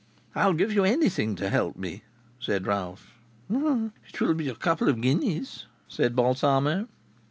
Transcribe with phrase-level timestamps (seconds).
[0.33, 2.01] "I'll give you anything to help me,"
[2.39, 3.13] said Ralph.
[3.51, 6.87] "It will be a couple of guineas," said Balsamo.